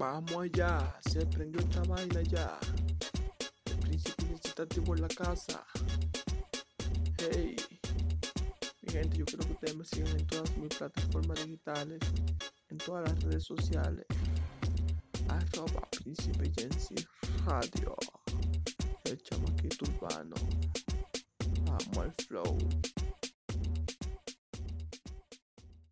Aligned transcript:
Vamos 0.00 0.32
allá, 0.32 0.98
se 1.10 1.26
prendió 1.26 1.60
esta 1.60 1.82
vaina 1.82 2.22
ya. 2.22 2.58
El 3.66 3.76
príncipe 3.80 4.24
necesitativo 4.30 4.94
en 4.94 5.02
la 5.02 5.08
casa. 5.08 5.62
Hey, 7.18 7.54
mi 8.80 8.92
gente, 8.92 9.18
yo 9.18 9.26
quiero 9.26 9.44
que 9.44 9.52
ustedes 9.52 9.76
me 9.76 9.84
sigan 9.84 10.18
en 10.18 10.26
todas 10.26 10.56
mis 10.56 10.74
plataformas 10.74 11.44
digitales, 11.44 12.00
en 12.70 12.78
todas 12.78 13.10
las 13.10 13.22
redes 13.24 13.44
sociales. 13.44 14.06
Arroba 15.28 15.86
Príncipe 15.90 16.50
Jensi 16.56 16.94
Radio. 17.44 17.94
El 19.04 19.22
chamaquito 19.22 19.84
urbano. 19.84 20.34
Vamos 21.66 21.98
al 21.98 22.12
flow. 22.26 22.56